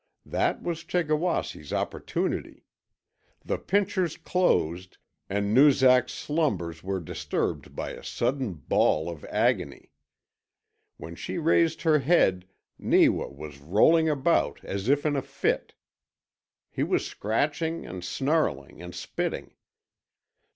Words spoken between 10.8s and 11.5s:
When she